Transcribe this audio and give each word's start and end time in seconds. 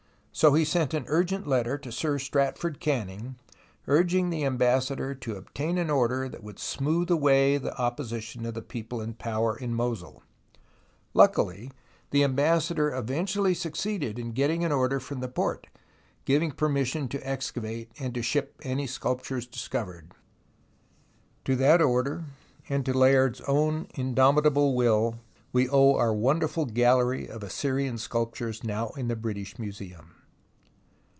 So 0.33 0.53
he 0.53 0.63
sent 0.63 0.93
an 0.93 1.03
urgent 1.07 1.45
letter 1.45 1.77
to 1.77 1.91
Sir 1.91 2.17
Stratford 2.17 2.79
Canning, 2.79 3.35
urging 3.85 4.29
the 4.29 4.45
Ambassador 4.45 5.13
to 5.13 5.35
obtain 5.35 5.77
an 5.77 5.89
order 5.89 6.29
that 6.29 6.41
would 6.41 6.57
smooth 6.57 7.11
away 7.11 7.57
the 7.57 7.77
opposition 7.79 8.45
of 8.45 8.53
the 8.53 8.61
people 8.61 9.01
in 9.01 9.13
power 9.13 9.57
in 9.57 9.75
Mosul. 9.75 10.23
Luckily 11.13 11.69
the 12.11 12.23
Ambassador 12.23 12.95
eventually 12.95 13.53
succeeded 13.53 14.17
in 14.17 14.31
getting 14.31 14.63
an 14.63 14.71
order 14.71 15.01
from 15.01 15.19
the 15.19 15.27
Porte, 15.27 15.67
giving 16.23 16.51
permission 16.51 17.09
to 17.09 17.27
excavate 17.29 17.91
and 17.99 18.13
to 18.13 18.21
ship 18.23 18.55
any 18.63 18.87
sculptures 18.87 19.45
discovered. 19.45 20.13
132 21.45 21.55
THE 21.57 21.63
ROMANCE 21.65 21.79
OF 21.79 21.97
EXCAVATION 21.97 22.25
To 22.63 22.63
that 22.63 22.73
order, 22.73 22.73
and 22.73 22.85
to 22.85 22.97
Layard's 22.97 23.41
own 23.41 23.87
indomitable 23.95 24.75
will, 24.75 25.19
we 25.51 25.67
owe 25.67 25.95
our 25.97 26.13
wonderful 26.13 26.65
gallery 26.67 27.27
of 27.27 27.43
Assyrian 27.43 27.97
sculptures 27.97 28.63
now 28.63 28.89
in 28.91 29.09
the 29.09 29.17
British 29.17 29.59
Museum. 29.59 30.15